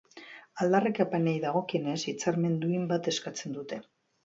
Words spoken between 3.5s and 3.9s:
dute.